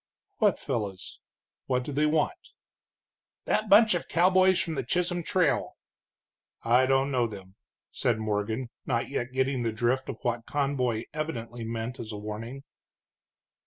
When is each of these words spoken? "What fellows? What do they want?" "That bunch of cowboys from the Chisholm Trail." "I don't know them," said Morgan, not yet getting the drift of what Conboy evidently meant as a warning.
"What 0.39 0.57
fellows? 0.57 1.19
What 1.67 1.83
do 1.83 1.91
they 1.91 2.07
want?" 2.07 2.53
"That 3.45 3.69
bunch 3.69 3.93
of 3.93 4.07
cowboys 4.07 4.59
from 4.59 4.73
the 4.73 4.81
Chisholm 4.81 5.21
Trail." 5.21 5.77
"I 6.63 6.87
don't 6.87 7.11
know 7.11 7.27
them," 7.27 7.53
said 7.91 8.17
Morgan, 8.17 8.71
not 8.87 9.09
yet 9.09 9.31
getting 9.31 9.61
the 9.61 9.71
drift 9.71 10.09
of 10.09 10.17
what 10.23 10.47
Conboy 10.47 11.03
evidently 11.13 11.63
meant 11.63 11.99
as 11.99 12.11
a 12.11 12.17
warning. 12.17 12.63